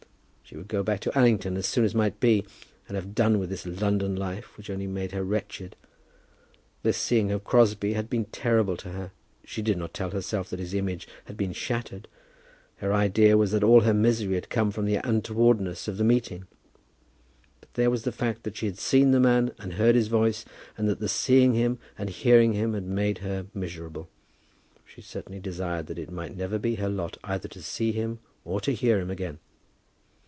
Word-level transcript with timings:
She 0.43 0.57
would 0.57 0.67
go 0.67 0.83
back 0.83 0.99
to 0.99 1.17
Allington 1.17 1.55
as 1.55 1.65
soon 1.65 1.85
as 1.85 1.95
might 1.95 2.19
be, 2.19 2.45
and 2.89 2.97
have 2.97 3.15
done 3.15 3.39
with 3.39 3.49
this 3.49 3.65
London 3.65 4.17
life, 4.17 4.57
which 4.57 4.69
only 4.69 4.85
made 4.85 5.13
her 5.13 5.23
wretched. 5.23 5.77
This 6.83 6.97
seeing 6.97 7.31
of 7.31 7.45
Crosbie 7.45 7.93
had 7.93 8.09
been 8.09 8.25
terrible 8.25 8.75
to 8.75 8.89
her. 8.89 9.11
She 9.45 9.61
did 9.61 9.77
not 9.77 9.93
tell 9.93 10.09
herself 10.11 10.49
that 10.49 10.59
his 10.59 10.73
image 10.73 11.07
had 11.23 11.37
been 11.37 11.53
shattered. 11.53 12.09
Her 12.79 12.91
idea 12.93 13.37
was 13.37 13.51
that 13.53 13.63
all 13.63 13.79
her 13.83 13.93
misery 13.93 14.35
had 14.35 14.49
come 14.49 14.71
from 14.71 14.83
the 14.83 14.97
untowardness 15.07 15.87
of 15.87 15.95
the 15.95 16.03
meeting. 16.03 16.47
But 17.61 17.73
there 17.75 17.89
was 17.89 18.03
the 18.03 18.11
fact 18.11 18.43
that 18.43 18.57
she 18.57 18.65
had 18.65 18.77
seen 18.77 19.11
the 19.11 19.21
man 19.21 19.53
and 19.57 19.75
heard 19.75 19.95
his 19.95 20.09
voice, 20.09 20.43
and 20.77 20.89
that 20.89 20.99
the 20.99 21.07
seeing 21.07 21.53
him 21.53 21.79
and 21.97 22.09
hearing 22.09 22.51
him 22.51 22.73
had 22.73 22.83
made 22.83 23.19
her 23.19 23.45
miserable. 23.53 24.09
She 24.83 24.99
certainly 25.01 25.39
desired 25.39 25.87
that 25.87 25.97
it 25.99 26.11
might 26.11 26.35
never 26.35 26.59
be 26.59 26.75
her 26.75 26.89
lot 26.89 27.17
either 27.23 27.47
to 27.47 27.63
see 27.63 27.93
him 27.93 28.19
or 28.43 28.59
to 28.59 28.73
hear 28.73 28.99
him 28.99 29.09
again. 29.09 29.39